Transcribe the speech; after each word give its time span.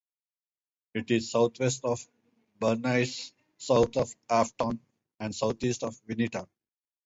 It 0.95 1.11
is 1.11 1.29
southwest 1.29 1.85
of 1.85 2.03
Bernice, 2.59 3.33
south 3.59 3.97
of 3.97 4.11
Afton, 4.31 4.79
and 5.19 5.35
southeast 5.35 5.83
of 5.83 5.95
Vinita. 6.07 6.47